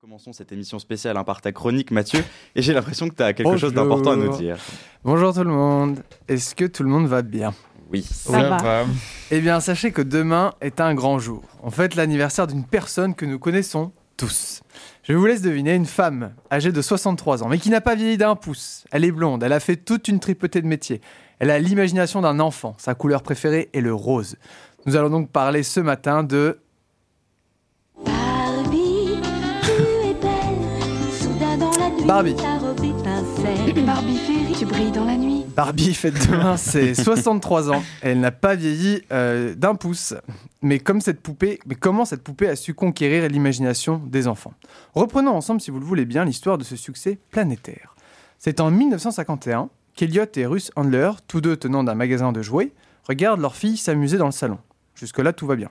Commençons 0.00 0.32
cette 0.32 0.52
émission 0.52 0.78
spéciale 0.78 1.16
hein, 1.16 1.24
par 1.24 1.40
ta 1.40 1.50
chronique, 1.50 1.90
Mathieu, 1.90 2.22
et 2.54 2.62
j'ai 2.62 2.72
l'impression 2.72 3.08
que 3.08 3.16
tu 3.16 3.22
as 3.24 3.32
quelque 3.32 3.56
chose 3.56 3.74
d'important 3.74 4.12
à 4.12 4.16
nous 4.16 4.36
dire. 4.36 4.56
Bonjour 5.02 5.34
tout 5.34 5.42
le 5.42 5.50
monde, 5.50 6.04
est-ce 6.28 6.54
que 6.54 6.66
tout 6.66 6.84
le 6.84 6.88
monde 6.88 7.08
va 7.08 7.22
bien? 7.22 7.52
Oui. 7.90 8.02
Ça 8.08 8.48
va. 8.48 8.84
Eh 9.32 9.40
bien, 9.40 9.58
sachez 9.58 9.90
que 9.90 10.00
demain 10.00 10.52
est 10.60 10.80
un 10.80 10.94
grand 10.94 11.18
jour. 11.18 11.42
On 11.64 11.72
fête 11.72 11.96
l'anniversaire 11.96 12.46
d'une 12.46 12.64
personne 12.64 13.16
que 13.16 13.26
nous 13.26 13.40
connaissons 13.40 13.90
tous. 14.16 14.60
Je 15.02 15.14
vous 15.14 15.26
laisse 15.26 15.42
deviner 15.42 15.74
une 15.74 15.86
femme 15.86 16.32
âgée 16.52 16.70
de 16.70 16.80
63 16.80 17.42
ans, 17.42 17.48
mais 17.48 17.58
qui 17.58 17.70
n'a 17.70 17.80
pas 17.80 17.96
vieilli 17.96 18.16
d'un 18.16 18.36
pouce. 18.36 18.84
Elle 18.92 19.04
est 19.04 19.10
blonde, 19.10 19.42
elle 19.42 19.52
a 19.52 19.58
fait 19.58 19.74
toute 19.74 20.06
une 20.06 20.20
tripotée 20.20 20.62
de 20.62 20.68
métiers. 20.68 21.00
Elle 21.40 21.50
a 21.50 21.58
l'imagination 21.58 22.20
d'un 22.20 22.38
enfant. 22.38 22.76
Sa 22.78 22.94
couleur 22.94 23.24
préférée 23.24 23.68
est 23.72 23.80
le 23.80 23.94
rose. 23.94 24.36
Nous 24.86 24.94
allons 24.94 25.10
donc 25.10 25.32
parler 25.32 25.64
ce 25.64 25.80
matin 25.80 26.22
de 26.22 26.60
Barbie. 32.08 32.34
Barbie 33.84 34.16
Ferry, 34.16 34.54
tu 34.58 34.64
brilles 34.64 34.90
dans 34.90 35.04
la 35.04 35.18
nuit. 35.18 35.44
Barbie 35.54 35.92
fête 35.92 36.14
demain 36.26 36.56
ses 36.56 36.94
63 36.94 37.70
ans. 37.74 37.82
Elle 38.00 38.20
n'a 38.20 38.30
pas 38.30 38.54
vieilli 38.54 39.02
euh, 39.12 39.54
d'un 39.54 39.74
pouce. 39.74 40.14
Mais 40.62 40.78
comme 40.78 41.02
cette 41.02 41.20
poupée, 41.20 41.60
mais 41.66 41.74
comment 41.74 42.06
cette 42.06 42.22
poupée 42.22 42.48
a 42.48 42.56
su 42.56 42.72
conquérir 42.72 43.28
l'imagination 43.28 44.00
des 44.06 44.26
enfants? 44.26 44.54
Reprenons 44.94 45.32
ensemble, 45.32 45.60
si 45.60 45.70
vous 45.70 45.80
le 45.80 45.84
voulez 45.84 46.06
bien, 46.06 46.24
l'histoire 46.24 46.56
de 46.56 46.64
ce 46.64 46.76
succès 46.76 47.18
planétaire. 47.30 47.94
C'est 48.38 48.60
en 48.60 48.70
1951 48.70 49.68
qu'Eliott 49.94 50.34
et 50.38 50.46
Russ 50.46 50.70
Handler, 50.76 51.10
tous 51.26 51.42
deux 51.42 51.58
tenants 51.58 51.84
d'un 51.84 51.94
magasin 51.94 52.32
de 52.32 52.40
jouets, 52.40 52.72
regardent 53.06 53.42
leur 53.42 53.54
fille 53.54 53.76
s'amuser 53.76 54.16
dans 54.16 54.24
le 54.24 54.32
salon. 54.32 54.56
Jusque-là, 54.94 55.34
tout 55.34 55.46
va 55.46 55.56
bien. 55.56 55.68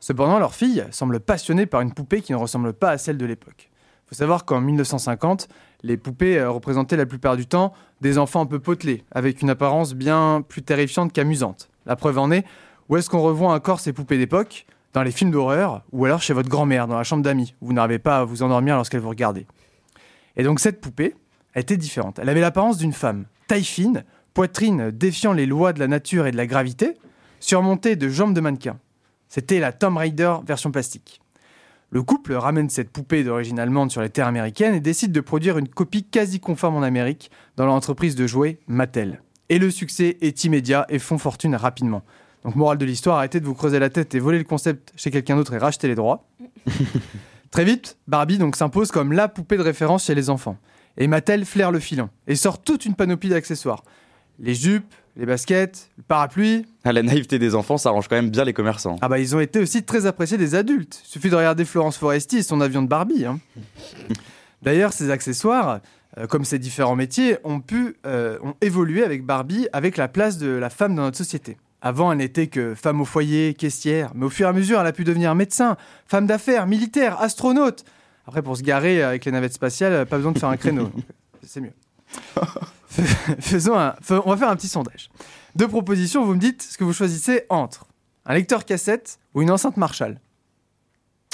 Cependant, 0.00 0.38
leur 0.38 0.54
fille 0.54 0.82
semble 0.92 1.20
passionnée 1.20 1.66
par 1.66 1.82
une 1.82 1.92
poupée 1.92 2.22
qui 2.22 2.32
ne 2.32 2.38
ressemble 2.38 2.72
pas 2.72 2.88
à 2.88 2.96
celle 2.96 3.18
de 3.18 3.26
l'époque. 3.26 3.68
Faut 4.08 4.14
savoir 4.14 4.44
qu'en 4.44 4.60
1950, 4.60 5.48
les 5.82 5.96
poupées 5.96 6.38
euh, 6.38 6.50
représentaient 6.50 6.96
la 6.96 7.06
plupart 7.06 7.36
du 7.36 7.46
temps 7.46 7.74
des 8.00 8.16
enfants 8.16 8.40
un 8.40 8.46
peu 8.46 8.58
potelés, 8.58 9.04
avec 9.12 9.42
une 9.42 9.50
apparence 9.50 9.94
bien 9.94 10.42
plus 10.46 10.62
terrifiante 10.62 11.12
qu'amusante. 11.12 11.68
La 11.84 11.94
preuve 11.94 12.18
en 12.18 12.30
est, 12.30 12.44
où 12.88 12.96
est-ce 12.96 13.10
qu'on 13.10 13.20
revoit 13.20 13.52
encore 13.52 13.80
ces 13.80 13.92
poupées 13.92 14.18
d'époque? 14.18 14.66
Dans 14.94 15.02
les 15.02 15.10
films 15.10 15.30
d'horreur, 15.30 15.82
ou 15.92 16.06
alors 16.06 16.22
chez 16.22 16.32
votre 16.32 16.48
grand-mère, 16.48 16.88
dans 16.88 16.96
la 16.96 17.04
chambre 17.04 17.22
d'amis, 17.22 17.54
où 17.60 17.66
vous 17.66 17.72
n'arrivez 17.74 17.98
pas 17.98 18.20
à 18.20 18.24
vous 18.24 18.42
endormir 18.42 18.76
lorsqu'elle 18.76 19.00
vous 19.00 19.10
regardait. 19.10 19.46
Et 20.36 20.42
donc 20.42 20.60
cette 20.60 20.80
poupée 20.80 21.14
était 21.54 21.76
différente. 21.76 22.18
Elle 22.18 22.30
avait 22.30 22.40
l'apparence 22.40 22.78
d'une 22.78 22.94
femme, 22.94 23.26
taille 23.46 23.64
fine, 23.64 24.04
poitrine 24.32 24.90
défiant 24.90 25.34
les 25.34 25.44
lois 25.44 25.74
de 25.74 25.80
la 25.80 25.88
nature 25.88 26.26
et 26.26 26.32
de 26.32 26.36
la 26.38 26.46
gravité, 26.46 26.96
surmontée 27.40 27.96
de 27.96 28.08
jambes 28.08 28.34
de 28.34 28.40
mannequin. 28.40 28.78
C'était 29.28 29.60
la 29.60 29.72
Tomb 29.72 29.98
Raider 29.98 30.36
version 30.46 30.70
plastique. 30.70 31.20
Le 31.90 32.02
couple 32.02 32.34
ramène 32.34 32.68
cette 32.68 32.90
poupée 32.90 33.24
d'origine 33.24 33.58
allemande 33.58 33.90
sur 33.90 34.02
les 34.02 34.10
terres 34.10 34.26
américaines 34.26 34.74
et 34.74 34.80
décide 34.80 35.10
de 35.10 35.20
produire 35.20 35.56
une 35.56 35.68
copie 35.68 36.04
quasi 36.04 36.38
conforme 36.38 36.76
en 36.76 36.82
Amérique 36.82 37.30
dans 37.56 37.64
l'entreprise 37.64 38.14
de 38.14 38.26
jouets 38.26 38.58
Mattel. 38.66 39.22
Et 39.48 39.58
le 39.58 39.70
succès 39.70 40.18
est 40.20 40.44
immédiat 40.44 40.84
et 40.90 40.98
font 40.98 41.16
fortune 41.16 41.56
rapidement. 41.56 42.02
Donc 42.44 42.56
morale 42.56 42.76
de 42.76 42.84
l'histoire, 42.84 43.16
arrêtez 43.16 43.40
de 43.40 43.46
vous 43.46 43.54
creuser 43.54 43.78
la 43.78 43.88
tête 43.88 44.14
et 44.14 44.18
voler 44.18 44.36
le 44.36 44.44
concept 44.44 44.92
chez 44.96 45.10
quelqu'un 45.10 45.36
d'autre 45.36 45.54
et 45.54 45.58
racheter 45.58 45.88
les 45.88 45.94
droits. 45.94 46.28
Très 47.50 47.64
vite, 47.64 47.96
Barbie 48.06 48.36
donc 48.36 48.56
s'impose 48.56 48.90
comme 48.90 49.14
la 49.14 49.26
poupée 49.28 49.56
de 49.56 49.62
référence 49.62 50.04
chez 50.04 50.14
les 50.14 50.28
enfants. 50.28 50.58
Et 50.98 51.06
Mattel 51.06 51.46
flaire 51.46 51.72
le 51.72 51.80
filon 51.80 52.10
et 52.26 52.34
sort 52.34 52.62
toute 52.62 52.84
une 52.84 52.96
panoplie 52.96 53.30
d'accessoires. 53.30 53.82
Les 54.40 54.54
jupes, 54.54 54.94
les 55.16 55.26
baskets, 55.26 55.90
le 55.96 56.02
parapluie, 56.04 56.64
À 56.84 56.92
la 56.92 57.02
naïveté 57.02 57.38
des 57.40 57.54
enfants, 57.54 57.76
ça 57.76 57.88
arrange 57.88 58.06
quand 58.08 58.16
même 58.16 58.30
bien 58.30 58.44
les 58.44 58.52
commerçants. 58.52 58.96
ah 59.00 59.08
bah 59.08 59.18
ils 59.18 59.34
ont 59.34 59.40
été 59.40 59.58
aussi 59.58 59.82
très 59.82 60.06
appréciés 60.06 60.38
des 60.38 60.54
adultes. 60.54 61.02
Il 61.04 61.08
suffit 61.08 61.28
de 61.30 61.34
regarder 61.36 61.64
Florence 61.64 61.96
Foresti 61.96 62.38
et 62.38 62.42
son 62.42 62.60
avion 62.60 62.82
de 62.82 62.88
Barbie. 62.88 63.24
hein. 63.24 63.40
D'ailleurs, 64.62 64.92
ces 64.92 65.10
accessoires, 65.10 65.80
euh, 66.18 66.26
comme 66.26 66.44
ces 66.44 66.58
différents 66.58 66.96
métiers, 66.96 67.36
ont 67.44 67.60
pu 67.60 67.96
euh, 68.06 68.38
ont 68.42 68.54
évolué 68.60 69.02
avec 69.04 69.24
Barbie, 69.24 69.68
avec 69.72 69.96
la 69.96 70.08
place 70.08 70.38
de 70.38 70.48
la 70.48 70.70
femme 70.70 70.94
dans 70.94 71.02
notre 71.02 71.18
société. 71.18 71.56
Avant, 71.80 72.10
elle 72.10 72.18
n'était 72.18 72.48
que 72.48 72.74
femme 72.74 73.00
au 73.00 73.04
foyer, 73.04 73.54
caissière, 73.54 74.10
mais 74.14 74.26
au 74.26 74.30
fur 74.30 74.46
et 74.46 74.50
à 74.50 74.52
mesure, 74.52 74.80
elle 74.80 74.86
a 74.86 74.92
pu 74.92 75.04
devenir 75.04 75.34
médecin, 75.36 75.76
femme 76.06 76.26
d'affaires, 76.26 76.66
militaire, 76.66 77.20
astronaute. 77.20 77.84
Après, 78.26 78.42
pour 78.42 78.56
se 78.56 78.62
garer 78.62 79.02
avec 79.02 79.24
les 79.24 79.32
navettes 79.32 79.52
spatiales, 79.54 80.06
pas 80.06 80.16
besoin 80.16 80.32
de 80.32 80.38
faire 80.38 80.48
un 80.48 80.56
créneau. 80.56 80.90
C'est 81.44 81.60
mieux. 81.60 81.72
Faisons 83.40 83.78
un, 83.78 83.94
on 84.10 84.30
va 84.30 84.36
faire 84.36 84.48
un 84.48 84.56
petit 84.56 84.68
sondage. 84.68 85.10
Deux 85.56 85.68
propositions, 85.68 86.24
vous 86.24 86.34
me 86.34 86.40
dites 86.40 86.62
ce 86.62 86.78
que 86.78 86.84
vous 86.84 86.92
choisissez 86.92 87.44
entre 87.48 87.86
un 88.26 88.34
lecteur 88.34 88.64
cassette 88.64 89.18
ou 89.34 89.42
une 89.42 89.50
enceinte 89.50 89.76
Marshall. 89.76 90.18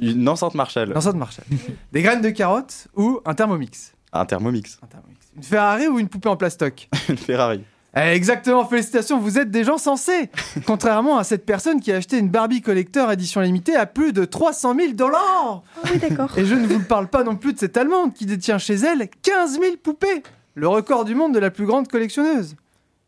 Une 0.00 0.28
enceinte 0.28 0.54
Marshall, 0.54 0.90
Une 0.90 0.96
enceinte 0.96 1.16
Marshall. 1.16 1.44
Des 1.92 2.02
graines 2.02 2.22
de 2.22 2.30
carottes 2.30 2.88
ou 2.96 3.20
un 3.24 3.34
thermomix. 3.34 3.92
un 4.12 4.24
thermomix, 4.24 4.78
Un 4.82 4.86
thermomix. 4.86 5.18
Une 5.36 5.42
Ferrari 5.42 5.88
ou 5.88 5.98
une 5.98 6.08
poupée 6.08 6.28
en 6.28 6.36
plastoc. 6.36 6.88
une 7.08 7.18
Ferrari. 7.18 7.62
Eh, 7.96 8.00
Exactement, 8.14 8.64
félicitations, 8.64 9.18
vous 9.18 9.38
êtes 9.38 9.50
des 9.50 9.64
gens 9.64 9.78
sensés. 9.78 10.30
Contrairement 10.66 11.18
à 11.18 11.24
cette 11.24 11.44
personne 11.44 11.80
qui 11.80 11.92
a 11.92 11.96
acheté 11.96 12.18
une 12.18 12.28
Barbie 12.28 12.62
collector 12.62 13.10
édition 13.10 13.40
limitée 13.40 13.74
à 13.74 13.84
plus 13.86 14.12
de 14.12 14.24
300 14.24 14.76
000 14.76 14.92
dollars. 14.92 15.62
oui, 15.84 15.98
d'accord. 15.98 16.30
Et 16.38 16.44
je 16.46 16.54
ne 16.54 16.66
vous 16.66 16.80
parle 16.80 17.08
pas 17.08 17.24
non 17.24 17.34
plus 17.36 17.52
de 17.52 17.58
cette 17.58 17.76
Allemande 17.76 18.14
qui 18.14 18.26
détient 18.26 18.58
chez 18.58 18.74
elle 18.74 19.08
15 19.22 19.58
000 19.60 19.76
poupées. 19.82 20.22
Le 20.60 20.68
record 20.68 21.06
du 21.06 21.14
monde 21.14 21.32
de 21.32 21.38
la 21.38 21.50
plus 21.50 21.64
grande 21.64 21.88
collectionneuse. 21.88 22.54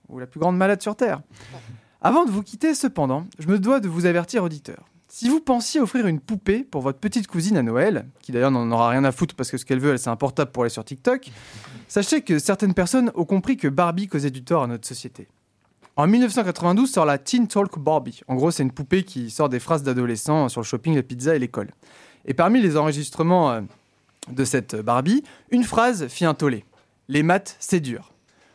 Ou 0.08 0.18
la 0.18 0.26
plus 0.26 0.40
grande 0.40 0.56
malade 0.56 0.80
sur 0.80 0.96
Terre. 0.96 1.20
Avant 2.00 2.24
de 2.24 2.30
vous 2.30 2.42
quitter, 2.42 2.74
cependant, 2.74 3.26
je 3.38 3.46
me 3.46 3.58
dois 3.58 3.78
de 3.78 3.90
vous 3.90 4.06
avertir, 4.06 4.42
auditeurs. 4.42 4.86
Si 5.06 5.28
vous 5.28 5.38
pensiez 5.38 5.78
offrir 5.78 6.06
une 6.06 6.18
poupée 6.18 6.64
pour 6.64 6.80
votre 6.80 6.98
petite 6.98 7.26
cousine 7.26 7.58
à 7.58 7.62
Noël, 7.62 8.08
qui 8.22 8.32
d'ailleurs 8.32 8.52
n'en 8.52 8.70
aura 8.70 8.88
rien 8.88 9.04
à 9.04 9.12
foutre 9.12 9.34
parce 9.34 9.50
que 9.50 9.58
ce 9.58 9.66
qu'elle 9.66 9.80
veut, 9.80 9.90
elle, 9.90 9.98
c'est 9.98 10.08
un 10.08 10.16
portable 10.16 10.50
pour 10.50 10.62
aller 10.62 10.70
sur 10.70 10.82
TikTok, 10.82 11.30
sachez 11.88 12.22
que 12.22 12.38
certaines 12.38 12.72
personnes 12.72 13.12
ont 13.16 13.26
compris 13.26 13.58
que 13.58 13.68
Barbie 13.68 14.08
causait 14.08 14.30
du 14.30 14.42
tort 14.42 14.62
à 14.62 14.66
notre 14.66 14.88
société. 14.88 15.28
En 15.96 16.06
1992 16.06 16.90
sort 16.90 17.04
la 17.04 17.18
Teen 17.18 17.48
Talk 17.48 17.78
Barbie. 17.78 18.22
En 18.28 18.34
gros, 18.34 18.50
c'est 18.50 18.62
une 18.62 18.72
poupée 18.72 19.02
qui 19.02 19.28
sort 19.28 19.50
des 19.50 19.60
phrases 19.60 19.82
d'adolescents 19.82 20.48
sur 20.48 20.62
le 20.62 20.66
shopping, 20.66 20.94
la 20.94 21.02
pizza 21.02 21.36
et 21.36 21.38
l'école. 21.38 21.68
Et 22.24 22.32
parmi 22.32 22.62
les 22.62 22.78
enregistrements 22.78 23.50
euh, 23.50 23.60
de 24.30 24.44
cette 24.46 24.74
Barbie, 24.74 25.22
une 25.50 25.64
phrase 25.64 26.06
fit 26.06 26.24
un 26.24 26.32
tollé. 26.32 26.64
Les 27.12 27.22
maths, 27.22 27.56
c'est 27.60 27.80
dur. 27.80 28.14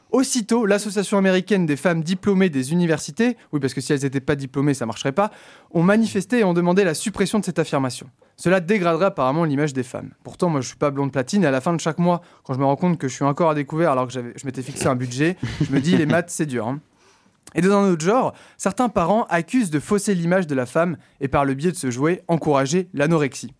Aussitôt, 0.09 0.65
l'association 0.65 1.19
américaine 1.19 1.67
des 1.67 1.75
femmes 1.75 2.01
diplômées 2.01 2.49
des 2.49 2.71
universités, 2.71 3.37
oui 3.53 3.59
parce 3.59 3.75
que 3.75 3.81
si 3.81 3.93
elles 3.93 4.01
n'étaient 4.01 4.19
pas 4.19 4.35
diplômées, 4.35 4.73
ça 4.73 4.87
marcherait 4.87 5.11
pas, 5.11 5.29
ont 5.69 5.83
manifesté 5.83 6.39
et 6.39 6.43
ont 6.43 6.55
demandé 6.55 6.83
la 6.83 6.95
suppression 6.95 7.37
de 7.37 7.45
cette 7.45 7.59
affirmation. 7.59 8.09
Cela 8.35 8.59
dégraderait 8.59 9.05
apparemment 9.05 9.43
l'image 9.43 9.73
des 9.73 9.83
femmes. 9.83 10.09
Pourtant, 10.23 10.49
moi 10.49 10.61
je 10.61 10.69
suis 10.69 10.75
pas 10.75 10.89
blonde 10.89 11.11
platine 11.11 11.43
et 11.43 11.45
à 11.45 11.51
la 11.51 11.61
fin 11.61 11.71
de 11.71 11.79
chaque 11.79 11.99
mois, 11.99 12.23
quand 12.43 12.55
je 12.55 12.59
me 12.59 12.65
rends 12.65 12.75
compte 12.75 12.97
que 12.97 13.07
je 13.07 13.13
suis 13.13 13.23
encore 13.23 13.51
à 13.51 13.53
découvert 13.53 13.91
alors 13.91 14.07
que 14.07 14.13
je 14.13 14.45
m'étais 14.47 14.63
fixé 14.63 14.87
un 14.87 14.95
budget, 14.95 15.37
je 15.61 15.71
me 15.71 15.79
dis 15.79 15.95
les 15.95 16.07
maths 16.07 16.31
c'est 16.31 16.47
dur. 16.47 16.67
hein. 16.67 16.79
Et 17.53 17.61
dans 17.61 17.77
un 17.77 17.91
autre 17.91 18.03
genre, 18.03 18.33
certains 18.57 18.89
parents 18.89 19.27
accusent 19.29 19.69
de 19.69 19.79
fausser 19.79 20.15
l'image 20.15 20.47
de 20.47 20.55
la 20.55 20.65
femme 20.65 20.97
et 21.21 21.27
par 21.27 21.45
le 21.45 21.53
biais 21.53 21.71
de 21.71 21.77
ce 21.77 21.91
jouet, 21.91 22.23
encourager 22.27 22.89
l'anorexie. 22.95 23.53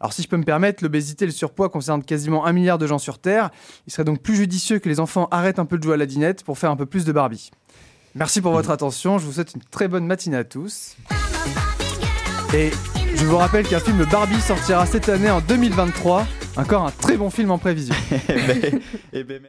Alors 0.00 0.12
si 0.12 0.22
je 0.22 0.28
peux 0.28 0.36
me 0.36 0.44
permettre, 0.44 0.82
l'obésité 0.82 1.24
et 1.24 1.26
le 1.26 1.32
surpoids 1.32 1.68
concernent 1.68 2.02
quasiment 2.02 2.46
un 2.46 2.52
milliard 2.52 2.78
de 2.78 2.86
gens 2.86 2.98
sur 2.98 3.18
Terre. 3.18 3.50
Il 3.86 3.92
serait 3.92 4.04
donc 4.04 4.20
plus 4.20 4.36
judicieux 4.36 4.78
que 4.78 4.88
les 4.88 5.00
enfants 5.00 5.28
arrêtent 5.30 5.58
un 5.58 5.64
peu 5.64 5.78
de 5.78 5.82
jouer 5.82 5.94
à 5.94 5.96
la 5.96 6.06
dinette 6.06 6.44
pour 6.44 6.58
faire 6.58 6.70
un 6.70 6.76
peu 6.76 6.86
plus 6.86 7.04
de 7.04 7.12
Barbie. 7.12 7.50
Merci 8.14 8.40
pour 8.40 8.52
votre 8.52 8.70
attention, 8.70 9.18
je 9.18 9.26
vous 9.26 9.32
souhaite 9.32 9.54
une 9.54 9.62
très 9.62 9.88
bonne 9.88 10.06
matinée 10.06 10.38
à 10.38 10.44
tous. 10.44 10.96
Et 12.54 12.70
je 13.14 13.24
vous 13.24 13.36
rappelle 13.36 13.66
qu'un 13.66 13.80
film 13.80 14.04
Barbie 14.10 14.40
sortira 14.40 14.86
cette 14.86 15.08
année 15.08 15.30
en 15.30 15.40
2023. 15.40 16.26
Encore 16.56 16.86
un 16.86 16.90
très 16.90 17.16
bon 17.16 17.28
film 17.28 17.50
en 17.50 17.58
prévision. 17.58 17.94